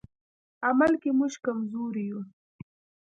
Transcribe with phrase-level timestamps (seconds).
[0.67, 2.19] عمل کې موږ کمزوري یو.